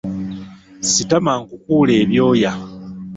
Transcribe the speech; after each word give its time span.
Sitama 0.89 1.31
nkukuule 1.43 1.93
ebyoya. 2.03 2.51